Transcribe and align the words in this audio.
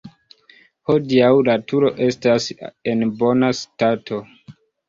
Hodiaŭ 0.89 1.29
la 1.49 1.57
turo 1.73 1.91
estas 2.07 2.49
en 2.95 3.07
bona 3.23 3.55
stato. 3.63 4.21